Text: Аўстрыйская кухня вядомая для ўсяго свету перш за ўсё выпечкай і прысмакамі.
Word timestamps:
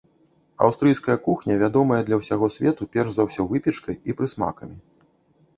Аўстрыйская 0.67 1.17
кухня 1.27 1.57
вядомая 1.65 2.01
для 2.09 2.19
ўсяго 2.21 2.45
свету 2.55 2.87
перш 2.97 3.09
за 3.19 3.29
ўсё 3.29 3.41
выпечкай 3.53 3.95
і 4.11 4.17
прысмакамі. 4.23 4.77